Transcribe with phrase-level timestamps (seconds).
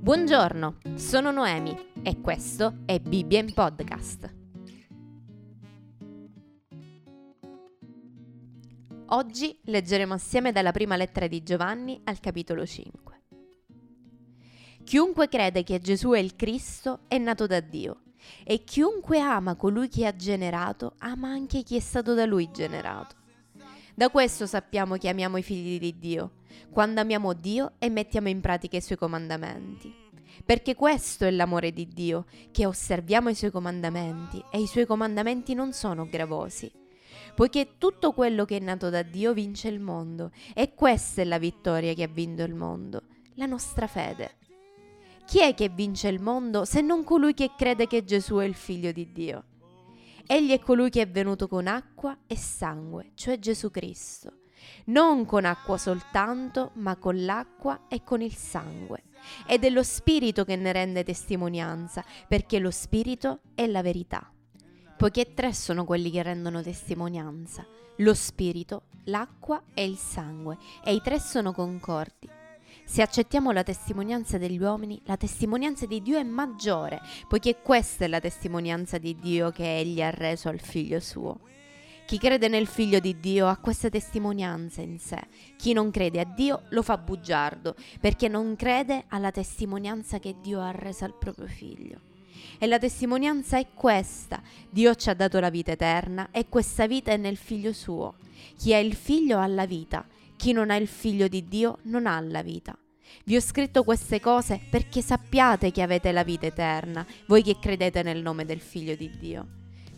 [0.00, 4.32] Buongiorno, sono Noemi e questo è Bibbia in Podcast.
[9.06, 13.22] Oggi leggeremo assieme dalla prima lettera di Giovanni al capitolo 5.
[14.84, 18.02] Chiunque crede che Gesù è il Cristo è nato da Dio
[18.44, 23.17] e chiunque ama colui che ha generato ama anche chi è stato da lui generato.
[23.98, 26.34] Da questo sappiamo che amiamo i figli di Dio,
[26.70, 29.92] quando amiamo Dio e mettiamo in pratica i suoi comandamenti.
[30.44, 35.52] Perché questo è l'amore di Dio, che osserviamo i suoi comandamenti e i suoi comandamenti
[35.52, 36.70] non sono gravosi.
[37.34, 41.38] Poiché tutto quello che è nato da Dio vince il mondo e questa è la
[41.38, 43.02] vittoria che ha vinto il mondo,
[43.34, 44.36] la nostra fede.
[45.26, 48.54] Chi è che vince il mondo se non colui che crede che Gesù è il
[48.54, 49.44] figlio di Dio?
[50.30, 54.40] Egli è colui che è venuto con acqua e sangue, cioè Gesù Cristo.
[54.88, 59.04] Non con acqua soltanto, ma con l'acqua e con il sangue.
[59.46, 64.30] Ed è lo Spirito che ne rende testimonianza, perché lo Spirito è la verità.
[64.98, 67.64] Poiché tre sono quelli che rendono testimonianza,
[67.96, 72.28] lo Spirito, l'acqua e il sangue, e i tre sono concordi.
[72.90, 78.08] Se accettiamo la testimonianza degli uomini, la testimonianza di Dio è maggiore, poiché questa è
[78.08, 81.38] la testimonianza di Dio che Egli ha reso al figlio suo.
[82.06, 85.20] Chi crede nel figlio di Dio ha questa testimonianza in sé.
[85.58, 90.58] Chi non crede a Dio lo fa bugiardo, perché non crede alla testimonianza che Dio
[90.62, 92.00] ha resa al proprio figlio.
[92.56, 94.40] E la testimonianza è questa.
[94.70, 98.14] Dio ci ha dato la vita eterna e questa vita è nel figlio suo.
[98.56, 100.06] Chi ha il figlio ha la vita
[100.38, 102.78] chi non ha il figlio di Dio non ha la vita.
[103.24, 108.04] Vi ho scritto queste cose perché sappiate che avete la vita eterna, voi che credete
[108.04, 109.46] nel nome del figlio di Dio.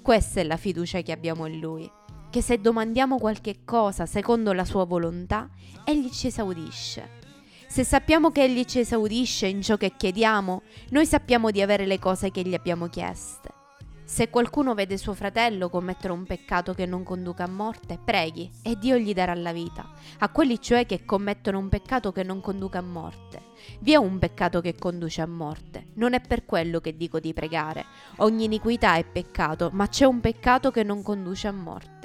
[0.00, 1.88] Questa è la fiducia che abbiamo in Lui,
[2.30, 5.50] che se domandiamo qualche cosa secondo la sua volontà,
[5.84, 7.18] Egli ci esaudisce.
[7.68, 11.98] Se sappiamo che Egli ci esaudisce in ciò che chiediamo, noi sappiamo di avere le
[11.98, 13.59] cose che gli abbiamo chieste.
[14.12, 18.76] Se qualcuno vede suo fratello commettere un peccato che non conduca a morte, preghi e
[18.76, 19.88] Dio gli darà la vita.
[20.18, 23.40] A quelli cioè che commettono un peccato che non conduca a morte.
[23.78, 25.86] Vi è un peccato che conduce a morte.
[25.94, 27.86] Non è per quello che dico di pregare.
[28.16, 31.99] Ogni iniquità è peccato, ma c'è un peccato che non conduce a morte.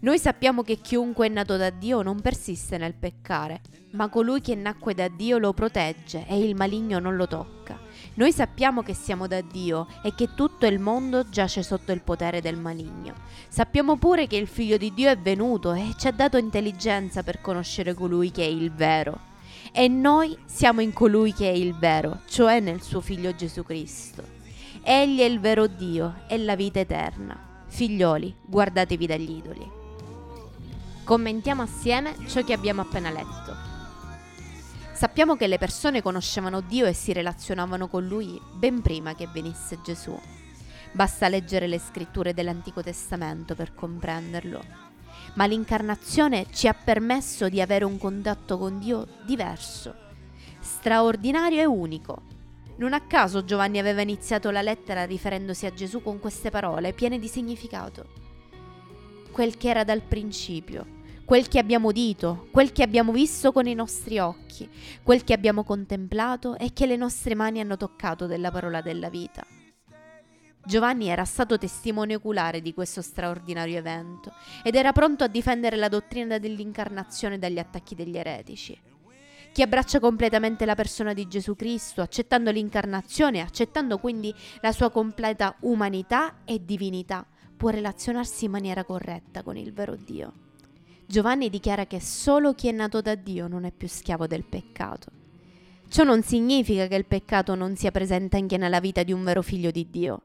[0.00, 3.62] Noi sappiamo che chiunque è nato da Dio non persiste nel peccare,
[3.92, 7.80] ma colui che nacque da Dio lo protegge e il maligno non lo tocca.
[8.14, 12.42] Noi sappiamo che siamo da Dio e che tutto il mondo giace sotto il potere
[12.42, 13.14] del maligno.
[13.48, 17.40] Sappiamo pure che il Figlio di Dio è venuto e ci ha dato intelligenza per
[17.40, 19.34] conoscere colui che è il vero.
[19.72, 24.22] E noi siamo in colui che è il vero, cioè nel suo Figlio Gesù Cristo.
[24.82, 27.64] Egli è il vero Dio e la vita eterna.
[27.66, 29.84] Figlioli, guardatevi dagli idoli.
[31.06, 33.54] Commentiamo assieme ciò che abbiamo appena letto.
[34.92, 39.78] Sappiamo che le persone conoscevano Dio e si relazionavano con Lui ben prima che venisse
[39.84, 40.18] Gesù.
[40.90, 44.60] Basta leggere le scritture dell'Antico Testamento per comprenderlo.
[45.34, 49.94] Ma l'incarnazione ci ha permesso di avere un contatto con Dio diverso,
[50.58, 52.22] straordinario e unico.
[52.78, 57.20] Non a caso Giovanni aveva iniziato la lettera riferendosi a Gesù con queste parole piene
[57.20, 58.24] di significato.
[59.30, 60.94] Quel che era dal principio,
[61.26, 64.70] quel che abbiamo udito, quel che abbiamo visto con i nostri occhi,
[65.02, 69.44] quel che abbiamo contemplato e che le nostre mani hanno toccato della parola della vita.
[70.64, 74.32] Giovanni era stato testimone oculare di questo straordinario evento
[74.62, 78.80] ed era pronto a difendere la dottrina dell'incarnazione dagli attacchi degli eretici.
[79.52, 85.56] Chi abbraccia completamente la persona di Gesù Cristo, accettando l'incarnazione, accettando quindi la sua completa
[85.62, 87.26] umanità e divinità,
[87.56, 90.45] può relazionarsi in maniera corretta con il vero Dio.
[91.08, 95.12] Giovanni dichiara che solo chi è nato da Dio non è più schiavo del peccato.
[95.88, 99.40] Ciò non significa che il peccato non sia presente anche nella vita di un vero
[99.40, 100.22] figlio di Dio,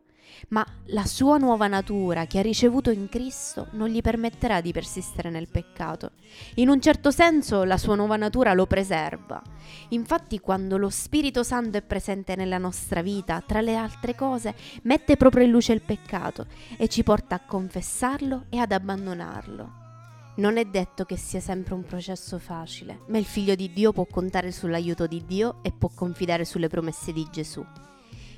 [0.50, 5.30] ma la sua nuova natura che ha ricevuto in Cristo non gli permetterà di persistere
[5.30, 6.14] nel peccato.
[6.56, 9.40] In un certo senso la sua nuova natura lo preserva.
[9.90, 15.16] Infatti quando lo Spirito Santo è presente nella nostra vita, tra le altre cose, mette
[15.16, 19.81] proprio in luce il peccato e ci porta a confessarlo e ad abbandonarlo.
[20.34, 24.06] Non è detto che sia sempre un processo facile, ma il figlio di Dio può
[24.06, 27.64] contare sull'aiuto di Dio e può confidare sulle promesse di Gesù.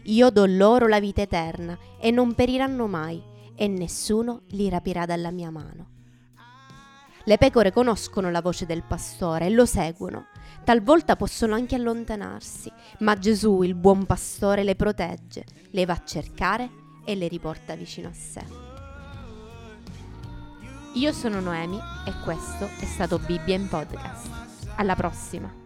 [0.06, 3.22] Io do loro la vita eterna e non periranno mai,
[3.56, 5.92] e nessuno li rapirà dalla mia mano.
[7.26, 10.26] Le pecore conoscono la voce del pastore e lo seguono.
[10.66, 16.70] Talvolta possono anche allontanarsi, ma Gesù, il buon pastore, le protegge, le va a cercare
[17.06, 18.73] e le riporta vicino a sé.
[20.96, 24.30] Io sono Noemi e questo è stato Bibbia in Podcast.
[24.76, 25.63] Alla prossima!